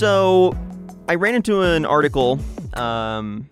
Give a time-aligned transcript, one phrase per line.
[0.00, 0.56] So,
[1.10, 2.40] I ran into an article
[2.72, 3.46] um,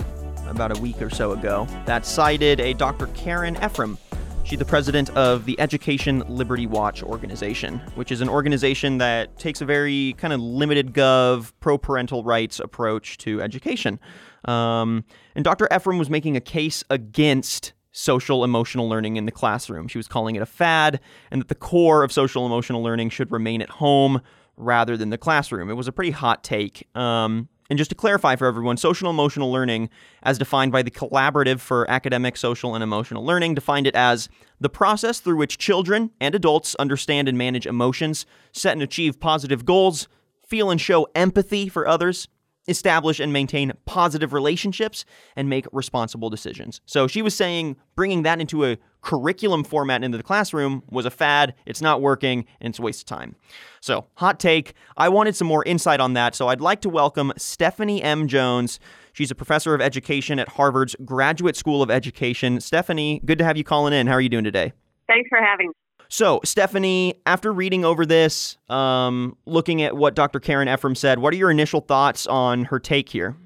[0.47, 3.09] about a week or so ago that cited a Dr.
[3.09, 3.99] Karen Effrem.
[4.45, 9.61] She's the president of the Education Liberty Watch organization, which is an organization that takes
[9.61, 14.01] a very kind of limited gov, pro parental rights approach to education.
[14.47, 15.05] Um,
[15.35, 15.69] and Dr.
[15.71, 19.87] Effrem was making a case against social emotional learning in the classroom.
[19.87, 20.99] She was calling it a fad,
[21.31, 24.23] and that the core of social emotional learning should remain at home
[24.59, 25.71] rather than the classroom.
[25.71, 26.87] It was a pretty hot take.
[26.95, 29.91] Um, and just to clarify for everyone, social emotional learning,
[30.23, 34.71] as defined by the Collaborative for Academic, Social, and Emotional Learning, defined it as the
[34.71, 40.09] process through which children and adults understand and manage emotions, set and achieve positive goals,
[40.47, 42.29] feel and show empathy for others,
[42.69, 45.05] establish and maintain positive relationships,
[45.37, 46.81] and make responsible decisions.
[46.87, 51.11] So she was saying bringing that into a curriculum format into the classroom was a
[51.11, 53.37] fad, it's not working, and it's a waste of time.
[53.81, 54.75] So, hot take.
[54.97, 58.27] I wanted some more insight on that, so I'd like to welcome Stephanie M.
[58.29, 58.81] Jones.
[59.13, 62.61] She's a professor of education at Harvard's Graduate School of Education.
[62.61, 64.07] Stephanie, good to have you calling in.
[64.07, 64.73] How are you doing today?
[65.07, 65.75] Thanks for having me.
[66.11, 70.41] So, Stephanie, after reading over this, um, looking at what Dr.
[70.41, 73.37] Karen Effrem said, what are your initial thoughts on her take here?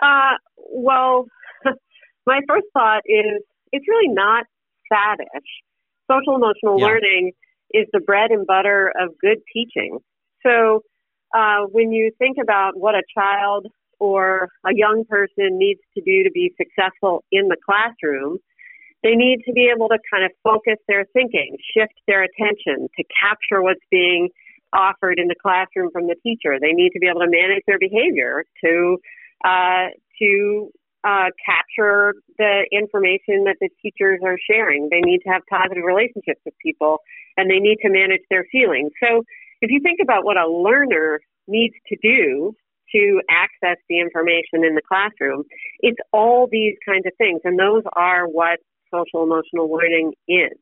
[0.00, 0.36] Uh,
[0.72, 1.26] well,
[2.26, 4.44] my first thought is it's really not
[4.92, 5.26] faddish.
[6.10, 6.86] Social emotional yeah.
[6.86, 7.32] learning
[7.72, 9.98] is the bread and butter of good teaching.
[10.44, 10.82] So,
[11.36, 13.66] uh, when you think about what a child
[13.98, 18.38] or a young person needs to do to be successful in the classroom,
[19.02, 23.04] they need to be able to kind of focus their thinking, shift their attention to
[23.20, 24.28] capture what's being
[24.72, 26.58] offered in the classroom from the teacher.
[26.60, 28.98] They need to be able to manage their behavior to
[29.44, 29.88] uh,
[30.20, 30.70] to
[31.02, 34.88] uh, capture the information that the teachers are sharing.
[34.90, 36.98] They need to have positive relationships with people,
[37.36, 38.92] and they need to manage their feelings.
[39.02, 39.24] So,
[39.62, 42.54] if you think about what a learner needs to do
[42.92, 45.44] to access the information in the classroom,
[45.80, 48.58] it's all these kinds of things, and those are what
[48.90, 50.58] social emotional learning is.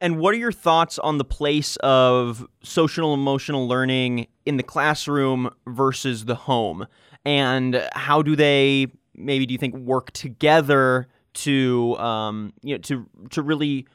[0.00, 5.50] And what are your thoughts on the place of social emotional learning in the classroom
[5.66, 6.86] versus the home?
[7.24, 13.06] And how do they maybe do you think work together to um, you know to
[13.30, 13.86] to really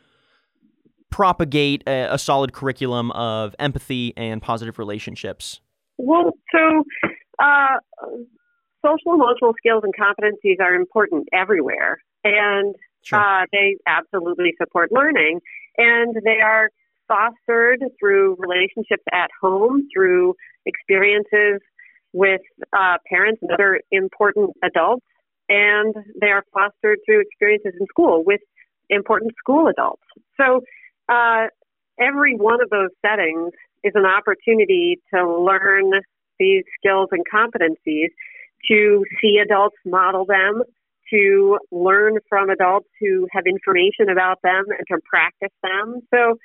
[1.09, 5.62] propagate a, a solid curriculum of empathy and positive relationships?
[5.97, 6.84] Well, so
[7.41, 7.78] uh,
[8.85, 13.19] social emotional skills and competencies are important everywhere, and Sure.
[13.19, 15.40] Uh, they absolutely support learning,
[15.78, 16.69] and they are
[17.08, 21.62] fostered through relationships at home, through experiences
[22.13, 22.42] with
[22.78, 25.06] uh, parents and other important adults,
[25.50, 28.40] and they are fostered through experiences in school with
[28.90, 30.03] important school adults.
[30.40, 30.62] So
[31.09, 31.47] uh,
[32.00, 33.52] every one of those settings
[33.84, 35.92] is an opportunity to learn
[36.40, 38.09] these skills and competencies,
[38.69, 40.63] to see adults model them,
[41.13, 46.01] to learn from adults who have information about them and to practice them.
[46.13, 46.38] So,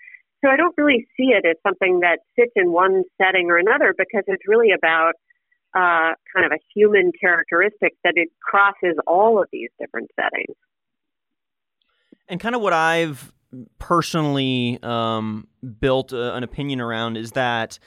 [0.44, 3.94] so I don't really see it as something that sits in one setting or another
[3.96, 5.14] because it's really about
[5.74, 10.56] uh, kind of a human characteristic that it crosses all of these different settings.
[12.28, 13.32] And kind of what I've
[13.78, 15.48] personally um,
[15.80, 17.78] built a, an opinion around is that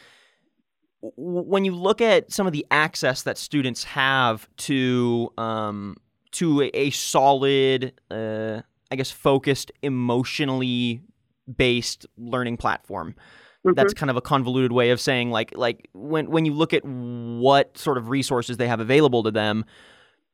[1.02, 5.98] when you look at some of the access that students have to um,
[6.34, 11.02] to a, a solid, uh, I guess, focused, emotionally
[11.58, 13.16] based learning platform.
[13.66, 13.75] Mm-hmm.
[13.75, 16.84] That's kind of a convoluted way of saying like like when when you look at
[16.84, 19.66] what sort of resources they have available to them,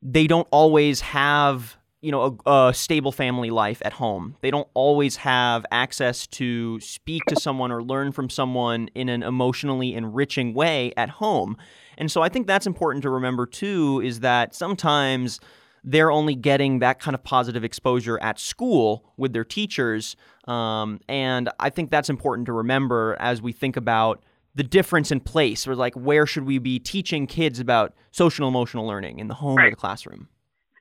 [0.01, 4.37] they don't always have you know a, a, stable family life at home.
[4.41, 9.23] They don't always have access to speak to someone or learn from someone in an
[9.23, 11.57] emotionally enriching way at home.
[11.97, 15.41] And so I think that's important to remember too is that sometimes
[15.87, 20.17] they're only getting that kind of positive exposure at school with their teachers.
[20.45, 24.21] Um, and I think that's important to remember as we think about
[24.53, 28.85] the difference in place or like where should we be teaching kids about social emotional
[28.85, 29.67] learning in the home right.
[29.67, 30.27] or the classroom?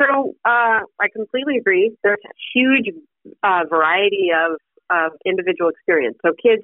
[0.03, 1.97] So uh, I completely agree.
[2.03, 2.87] There's a huge
[3.45, 4.59] uh, variety of,
[4.91, 6.19] of individual experience.
[6.27, 6.63] So kids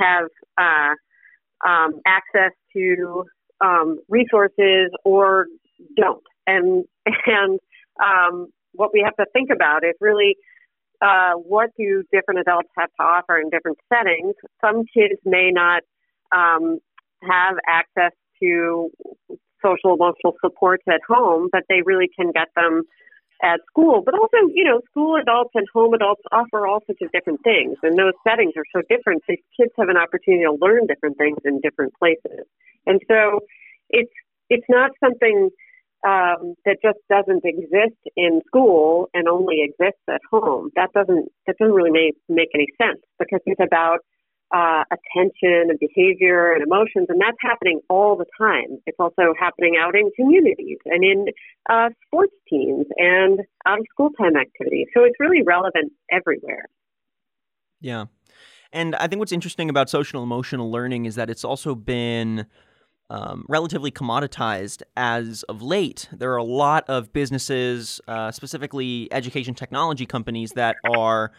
[0.00, 3.24] have uh, um, access to
[3.62, 5.48] um, resources or
[5.96, 6.84] don't, and
[7.26, 7.60] and
[8.02, 10.36] um, what we have to think about is really
[11.00, 14.34] uh, what do different adults have to offer in different settings.
[14.60, 15.82] Some kids may not
[16.32, 16.78] um,
[17.22, 18.12] have access
[18.42, 18.90] to
[19.62, 22.82] social emotional supports at home, but they really can get them
[23.42, 24.02] at school.
[24.04, 27.76] But also, you know, school adults and home adults offer all sorts of different things,
[27.82, 29.22] and those settings are so different.
[29.28, 32.46] So kids have an opportunity to learn different things in different places.
[32.86, 33.40] And so,
[33.90, 34.12] it's
[34.50, 35.50] it's not something
[36.04, 40.70] um, that just doesn't exist in school and only exists at home.
[40.76, 44.00] That doesn't that doesn't really make make any sense because it's about
[44.54, 48.78] uh, attention and behavior and emotions, and that's happening all the time.
[48.86, 51.26] It's also happening out in communities and in
[51.70, 54.86] uh, sports teams and out of school time activities.
[54.94, 56.66] So it's really relevant everywhere.
[57.80, 58.06] Yeah.
[58.72, 62.46] And I think what's interesting about social emotional learning is that it's also been
[63.10, 66.08] um, relatively commoditized as of late.
[66.12, 71.32] There are a lot of businesses, uh, specifically education technology companies, that are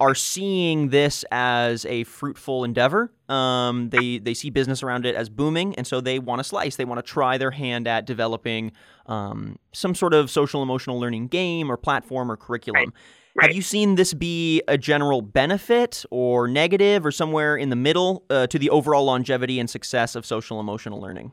[0.00, 3.12] are seeing this as a fruitful endeavor.
[3.28, 6.76] Um, they they see business around it as booming, and so they want to slice.
[6.76, 8.72] They want to try their hand at developing
[9.06, 12.84] um, some sort of social emotional learning game or platform or curriculum.
[12.86, 12.92] Right.
[13.36, 13.48] Right.
[13.48, 18.24] Have you seen this be a general benefit or negative or somewhere in the middle
[18.30, 21.32] uh, to the overall longevity and success of social emotional learning?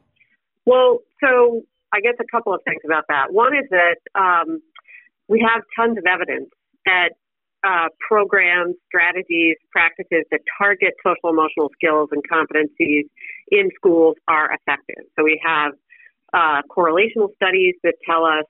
[0.65, 1.61] Well, so
[1.93, 3.31] I guess a couple of things about that.
[3.31, 4.61] One is that um,
[5.27, 6.49] we have tons of evidence
[6.85, 7.09] that
[7.63, 13.03] uh, programs, strategies, practices that target social emotional skills and competencies
[13.51, 15.05] in schools are effective.
[15.15, 15.73] So we have
[16.33, 18.45] uh, correlational studies that tell us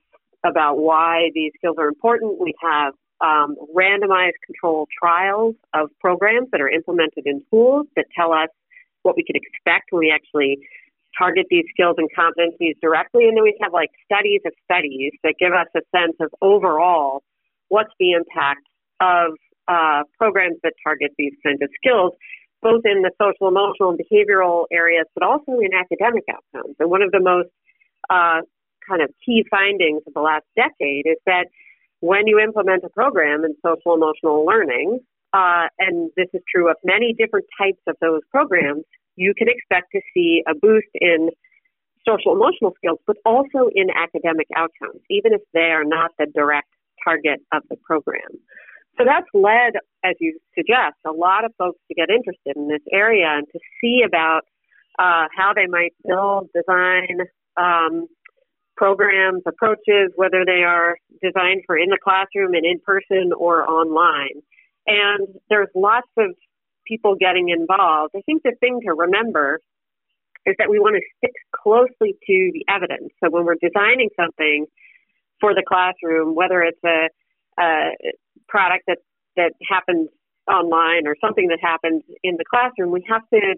[0.45, 2.39] about why these skills are important.
[2.39, 2.93] We have
[3.23, 8.49] um, randomized control trials of programs that are implemented in schools that tell us
[9.03, 10.57] what we could expect when we actually
[11.17, 13.27] target these skills and competencies directly.
[13.27, 17.23] And then we have like studies of studies that give us a sense of overall
[17.67, 18.65] what's the impact
[18.99, 19.33] of
[19.67, 22.13] uh, programs that target these kinds of skills,
[22.61, 26.75] both in the social, emotional, and behavioral areas, but also in academic outcomes.
[26.79, 27.49] And one of the most
[28.09, 28.41] uh,
[28.87, 31.47] kind of key findings of the last decade is that
[32.01, 34.99] when you implement a program in social emotional learning,
[35.33, 38.83] uh, and this is true of many different types of those programs,
[39.15, 41.29] you can expect to see a boost in
[42.07, 46.67] social emotional skills, but also in academic outcomes, even if they are not the direct
[47.03, 48.29] target of the program.
[48.97, 52.81] So that's led, as you suggest, a lot of folks to get interested in this
[52.91, 54.41] area and to see about
[54.99, 57.19] uh, how they might build, design,
[57.57, 58.07] um,
[58.75, 64.41] programs, approaches, whether they are designed for in the classroom and in person or online.
[64.87, 66.31] And there's lots of
[66.87, 68.13] people getting involved.
[68.15, 69.59] I think the thing to remember
[70.45, 73.13] is that we want to stick closely to the evidence.
[73.23, 74.65] So when we're designing something
[75.39, 77.09] for the classroom, whether it's a,
[77.61, 77.91] a
[78.47, 78.97] product that
[79.37, 80.09] that happens
[80.51, 83.55] online or something that happens in the classroom, we have to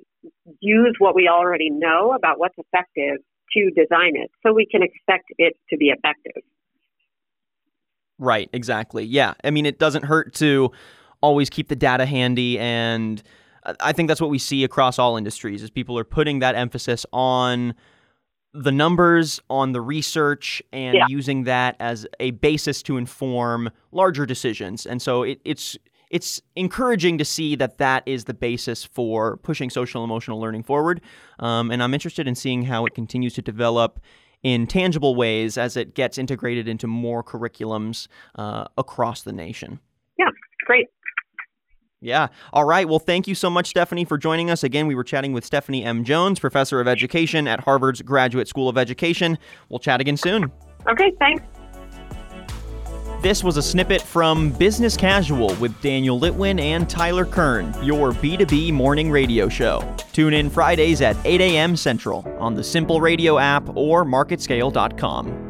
[0.60, 3.18] use what we already know about what's effective
[3.54, 6.44] to design it so we can expect it to be effective.
[8.24, 9.04] Right, exactly.
[9.04, 9.34] Yeah.
[9.44, 10.72] I mean, it doesn't hurt to
[11.22, 13.22] always keep the data handy and
[13.80, 17.06] I think that's what we see across all industries is people are putting that emphasis
[17.14, 17.74] on
[18.54, 21.06] the numbers, on the research, and yeah.
[21.08, 24.86] using that as a basis to inform larger decisions.
[24.86, 25.78] And so it, it's
[26.12, 31.02] it's encouraging to see that that is the basis for pushing social emotional learning forward.
[31.40, 34.00] Um, and I'm interested in seeing how it continues to develop
[34.44, 39.80] in tangible ways as it gets integrated into more curriculums uh, across the nation.
[40.20, 40.30] Yeah,
[40.66, 40.88] great.
[42.02, 42.28] Yeah.
[42.52, 42.88] All right.
[42.88, 44.64] Well, thank you so much, Stephanie, for joining us.
[44.64, 46.04] Again, we were chatting with Stephanie M.
[46.04, 49.38] Jones, professor of education at Harvard's Graduate School of Education.
[49.70, 50.52] We'll chat again soon.
[50.90, 51.44] Okay, thanks.
[53.24, 58.74] This was a snippet from Business Casual with Daniel Litwin and Tyler Kern, your B2B
[58.74, 59.82] morning radio show.
[60.12, 61.78] Tune in Fridays at 8 a.m.
[61.78, 65.43] Central on the Simple Radio app or marketscale.com.